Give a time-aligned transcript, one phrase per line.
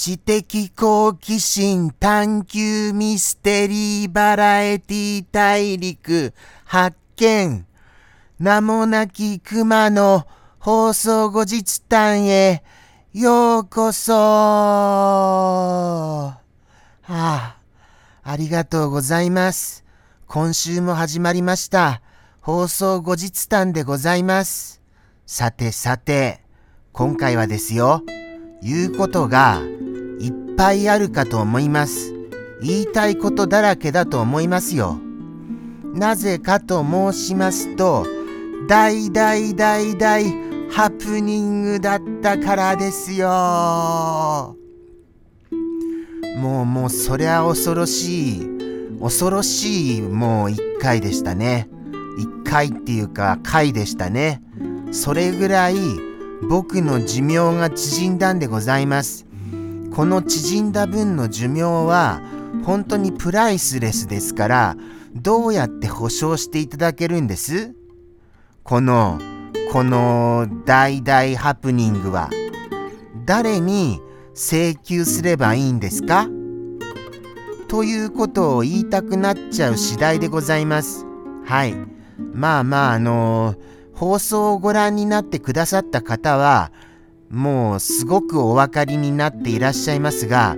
[0.00, 6.32] 知的好奇心探求ミステリーバラエティ大陸
[6.64, 7.66] 発見。
[8.38, 10.26] 名もなき熊の
[10.58, 12.62] 放送後日誕へ。
[13.12, 16.38] ようこそあ
[17.08, 17.56] あ、
[18.22, 19.84] ありがとうございます。
[20.28, 22.02] 今週も始まりました。
[22.40, 24.80] 放送後日談でございます。
[25.26, 26.40] さてさて、
[26.92, 28.04] 今回はですよ、
[28.62, 29.60] 言うことが
[30.20, 32.14] いっぱいあるかと思います。
[32.62, 35.00] 言いたいことだらけだと思いますよ。
[35.94, 38.06] なぜかと申しますと、
[38.68, 44.56] 大大大大ハプニングだったからですよ。
[46.38, 48.48] もうもうそりゃ恐ろしい、
[49.00, 51.68] 恐ろしいもう一回でしたね。
[52.18, 54.42] 一回っていうか回でしたね。
[54.92, 55.76] それぐらい
[56.48, 59.26] 僕の寿命が縮んだんでございます。
[59.92, 62.22] この縮んだ分の寿命は
[62.64, 64.76] 本当にプライスレスですから
[65.14, 67.74] どうやって保証していただけるんです？
[68.62, 69.18] この
[69.72, 72.28] この大大ハプニングは
[73.24, 74.00] 誰に
[74.34, 76.28] 請求すればいいんですか？
[77.68, 81.06] ということを言いたくなっちゃう次第でございます。
[81.44, 81.76] はい。
[82.32, 86.72] まあまああのー放送をご覧になってくださった方は、
[87.28, 90.56] もうすごくお分かりになっていらっしゃいますが、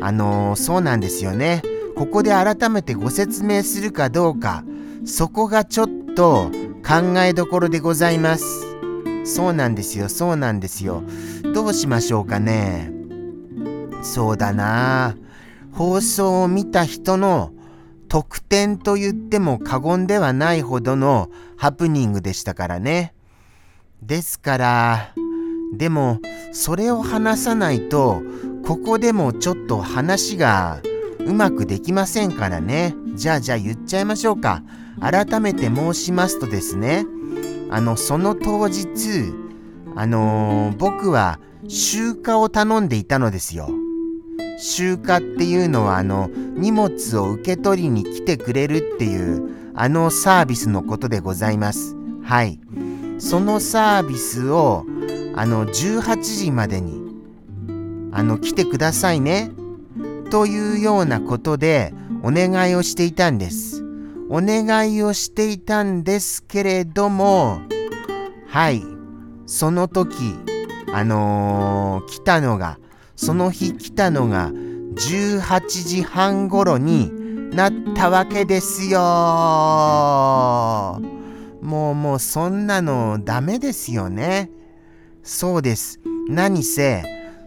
[0.00, 1.62] あのー、そうなんですよね。
[1.96, 4.64] ここで改めてご説明するかどうか、
[5.04, 6.50] そこがちょっと
[6.86, 8.44] 考えどころでございます。
[9.24, 11.02] そうなんですよ、そうなんですよ。
[11.52, 12.92] どうしましょうかね。
[14.04, 15.16] そうだな
[15.72, 17.52] 放送を見た人の
[18.08, 23.14] 特典と言っても過言ではないほどのハプニングでしたからね。
[24.00, 25.12] ですから、
[25.74, 26.20] でも
[26.52, 28.22] それを話さないと
[28.64, 30.80] ここでもちょっと話が
[31.18, 32.94] うまくできませんからね。
[33.16, 34.62] じゃあじゃあ言っちゃいましょうか。
[35.00, 37.04] 改めて申しますとですね、
[37.70, 39.32] あの、その当日、
[39.94, 43.70] あのー、僕は集荷を頼んでいたのですよ。
[44.58, 51.94] 集荷っていうのはあの荷物を受け取りに来てくれるっていうあのサービスのことでございます。
[52.22, 52.58] はい。
[53.18, 54.86] そのサービスを
[55.34, 57.02] あの18時までに
[58.12, 59.50] あの来てくださいね
[60.30, 61.92] というようなことで
[62.22, 63.75] お願いをしていたんです。
[64.28, 67.60] お願いをしていたんですけれども
[68.48, 68.82] はい
[69.46, 70.14] その時
[70.92, 72.78] あのー、来たのが
[73.16, 78.98] その日来たのが18時半頃になったわけですよ。
[81.62, 84.50] もうもうそんなのダメですよね。
[85.22, 86.00] そうです。
[86.28, 87.02] 何せ、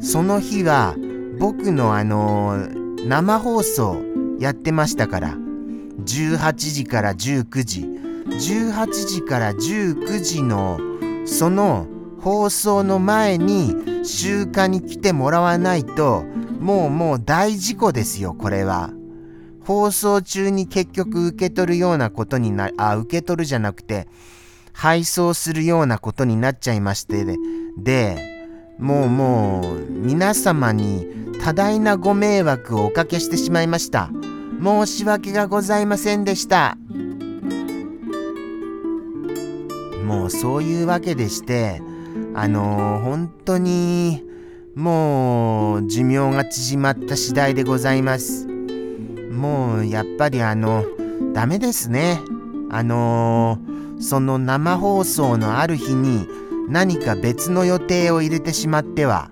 [0.00, 0.94] その日は
[1.38, 2.68] 僕のあの
[3.06, 3.96] 生放送
[4.38, 5.41] やってましたから。
[6.04, 8.02] 18時から19時。
[8.26, 10.78] 18時から19時の
[11.26, 11.86] その
[12.20, 13.74] 放送の前に
[14.04, 16.22] 集荷に来てもらわないと
[16.60, 18.90] もうもう大事故ですよこれは。
[19.64, 24.08] 放送中に結局受け取るようなことになあ受け取るじゃなくて
[24.72, 27.36] 配送するようなことになっちゃいましてで
[27.78, 28.32] で
[28.78, 31.06] もうもう皆様に
[31.42, 34.10] 多大なご迷惑をおかけしてしまいました
[34.62, 36.76] 申し訳がございませんでした
[40.04, 41.82] もうそういうわけでして
[42.34, 44.22] あのー、本当に
[44.74, 48.46] もう寿命が縮まった次第でございます。
[49.30, 50.84] もうやっぱりあの
[51.34, 52.20] ダメですね。
[52.70, 56.26] あのー、その生放送のある日に
[56.68, 59.30] 何か別の予定を入れてしまっては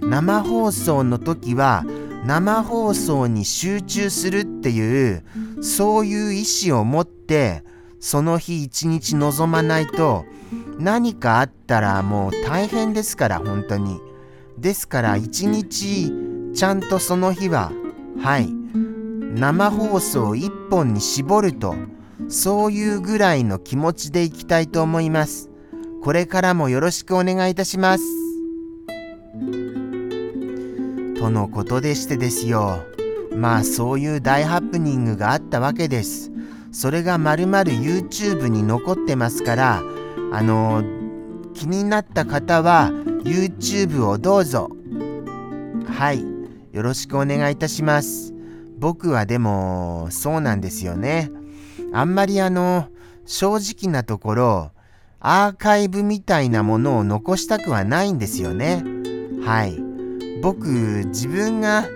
[0.00, 1.84] 生放送の時は
[2.24, 5.24] 生放送に集中するっていう
[5.62, 7.62] そういう意思を持って
[8.00, 10.24] その日一日臨まないと
[10.78, 14.00] 何かあったらもう大変ですから本当に。
[14.58, 16.12] ですから一日
[16.54, 17.72] ちゃんとその日は
[18.20, 18.48] はい。
[19.34, 21.74] 生放送一本に絞ると
[22.28, 25.50] そういうぐらいの気持ちでいきたいと思います。
[26.02, 28.04] これからもよろしくお願いいたします。
[31.24, 32.84] とのことでしてですよ
[33.34, 36.30] まあそういう大ハプニングがあったわけです
[36.74, 39.82] それがまるまる YouTube に残ってますから、
[40.32, 42.90] あのー、気になった方は
[43.22, 44.68] YouTube をどうぞ。
[45.86, 46.24] はい。
[46.72, 48.34] よろしくお願いいたします。
[48.76, 51.30] 僕はでも、そうなんですよね。
[51.92, 52.88] あんまりあの、
[53.24, 54.72] 正直なところ、
[55.20, 58.82] アーカイブみたいなものを残したくはないんですよね。
[59.44, 59.83] はい。
[60.44, 60.66] 僕
[61.06, 61.88] 自分が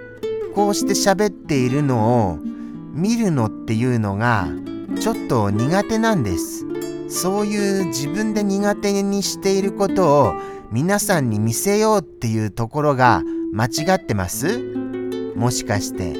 [0.54, 2.38] こうして喋っているのを
[2.94, 4.48] 見るのっていうのが
[4.98, 6.64] ちょっと苦手なんです。
[7.10, 10.34] そういう自分で苦手にしていることを
[10.72, 13.22] 皆さんに見せようっていうところが
[13.52, 14.58] 間違ってます。
[15.36, 16.16] もしかして。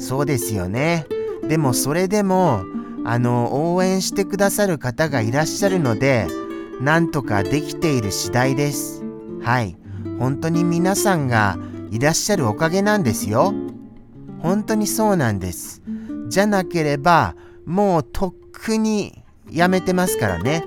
[0.00, 1.06] そうですよね。
[1.48, 2.64] でもそれでも
[3.04, 6.26] あの応援してくださる方がいらっしゃるので
[6.80, 9.04] なんとかできている次第です。
[9.42, 9.85] はい。
[10.18, 11.58] 本当に皆さんが
[11.90, 13.52] いらっしゃるおかげなんですよ。
[14.40, 15.82] 本当にそうなんです。
[16.28, 17.34] じゃなければ
[17.64, 20.64] もうとっくにやめてますからね。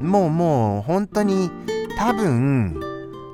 [0.00, 1.50] もうもう本当に
[1.98, 2.80] 多分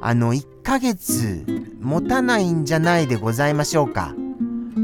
[0.00, 1.44] あの1ヶ月
[1.80, 4.14] 持たないんじゃないでございましょうか。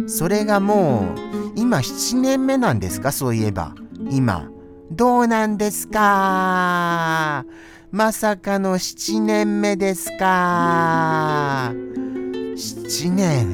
[0.06, 3.12] それがもう今7年目なんですか？
[3.12, 3.74] そういえば。
[4.10, 4.48] 今。
[4.90, 7.46] どうなんですか？
[7.94, 11.72] まさかの7年目ですか。
[11.74, 13.52] 7年。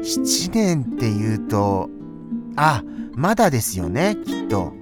[0.00, 1.90] 7年って言うと
[2.56, 4.72] あまだですよねきっと。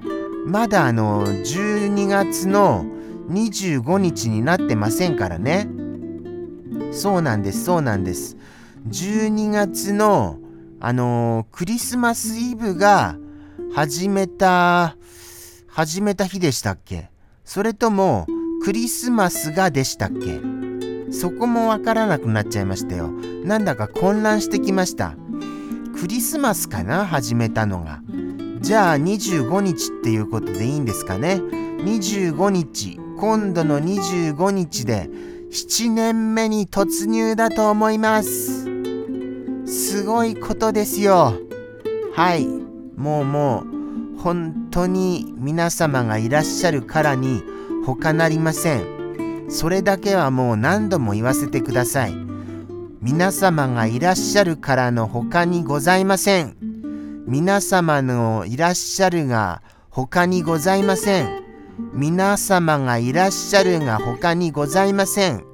[0.47, 2.87] まだあの12月の
[3.29, 5.69] 25日になってませんからね。
[6.93, 8.37] そうなんですそうなんです。
[8.89, 10.39] 12月の
[10.79, 13.17] あのクリスマスイブが
[13.75, 14.97] 始めた
[15.67, 17.11] 始めた日でしたっけ。
[17.45, 18.27] それとも
[18.65, 20.41] クリスマスがでしたっけ？
[21.13, 23.09] そこもわからなくなっちゃいましたよ。
[23.45, 25.17] なんだか混乱してきました。
[26.01, 27.05] クリスマスかな？
[27.05, 28.01] 始めたのが。
[28.63, 32.99] じゃあ25日っていうことでいいんですかね？25日。
[33.19, 35.11] 今度の25日で
[35.51, 38.65] 7年目に突入だと思います。
[39.67, 41.35] すごいことですよ。
[42.15, 42.47] はい。
[42.97, 43.65] もうも
[44.17, 47.43] う本当に皆様がいらっしゃるからに
[47.85, 49.47] 他なりません。
[49.49, 52.15] それだけはもう何度も言わせてください。
[53.01, 56.57] 皆様がいらっしゃるからの他にございません。
[57.27, 61.45] 皆様のいらっしゃるが他にございません。
[61.93, 65.45] 皆様がいらっしゃるが他にございません。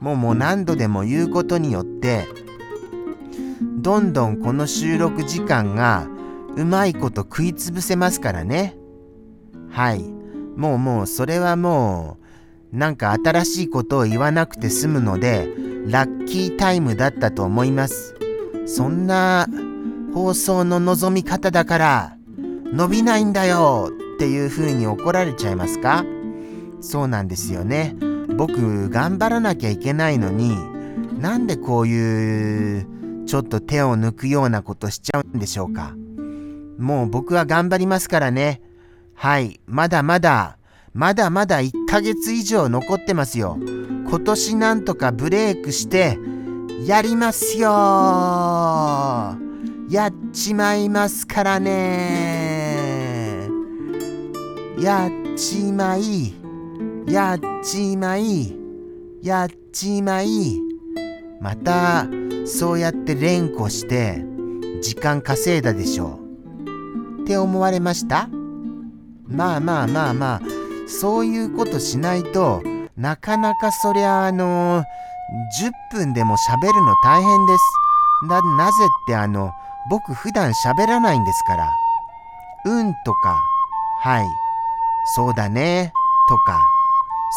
[0.00, 2.26] もうもう何度でも言うことによって
[3.80, 6.06] どんどんこの収録時間が
[6.56, 8.76] うまいこと食いつぶせますからね。
[9.70, 10.19] はい。
[10.56, 12.18] もうもうそれはも
[12.72, 15.48] うなんか新しいことを言わなくて済むので
[15.86, 18.14] ラッキータイムだったと思います。
[18.66, 19.48] そんな
[20.14, 22.16] 放送の望み方だから
[22.72, 26.04] 伸びないんだよっていう風に怒られちゃいますか？
[26.80, 27.96] そうなんですよね。
[28.36, 30.56] 僕頑張らなきゃいけないのに
[31.20, 32.86] なんでこういう
[33.26, 35.94] ちょっと手を抜くようなことしちゃうんでしょうか？
[36.78, 38.62] もう僕は頑張りますからね。
[39.22, 40.56] はいまだまだ
[40.94, 43.58] まだまだ1ヶ月以上残ってますよ。
[43.60, 46.16] 今年なんとかブレイクして
[46.86, 47.68] やりますよ。
[49.90, 53.50] やっちまいますからね。
[54.80, 56.32] やっちまい
[57.06, 58.56] やっちまい
[59.22, 60.58] やっちまい。
[61.42, 62.06] また
[62.46, 64.24] そうやって連呼して
[64.80, 66.18] 時間稼いだでしょ
[67.18, 67.22] う。
[67.24, 68.30] って思われました？
[69.30, 70.40] まあまあまあまあ
[70.88, 72.62] そういうことしないと
[72.96, 74.84] なかなかそりゃあの
[75.92, 79.52] 10分でも喋るの大変ですななぜってあの
[79.88, 81.70] 僕普段喋らないんですから。
[82.64, 83.42] うんとか、
[84.02, 84.26] はい、
[85.16, 85.92] そうだね、
[86.28, 86.60] とか、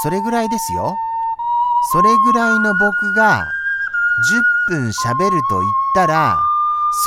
[0.03, 0.93] それぐらいですよ。
[1.91, 3.45] それぐらいの僕が
[4.69, 6.37] 10分喋ると言ったら、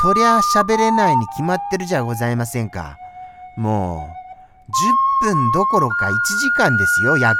[0.02, 2.96] そりゃ喋れないに決まってるじゃございませんか。
[3.56, 4.25] もう、
[5.22, 7.38] 10分どころか1時間ですよ、約。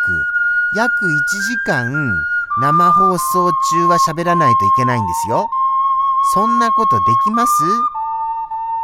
[0.74, 2.16] 約1時間
[2.60, 5.46] 生放送中は喋らないといけないんですよ。
[6.34, 7.52] そんなことできます？